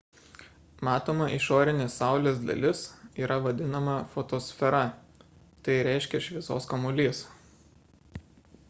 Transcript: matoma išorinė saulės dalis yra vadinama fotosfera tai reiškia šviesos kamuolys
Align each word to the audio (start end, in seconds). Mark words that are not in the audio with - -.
matoma 0.87 1.27
išorinė 1.35 1.85
saulės 1.95 2.39
dalis 2.47 2.81
yra 3.25 3.37
vadinama 3.49 3.99
fotosfera 4.15 4.81
tai 5.69 5.79
reiškia 5.91 6.25
šviesos 6.31 6.71
kamuolys 6.75 7.23